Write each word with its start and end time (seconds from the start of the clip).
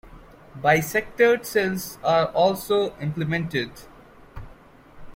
Bisectored 0.59 1.45
cells 1.45 1.99
are 2.03 2.29
also 2.29 2.97
implemented. 2.97 3.69